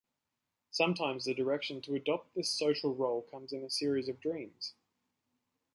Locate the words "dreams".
4.19-4.73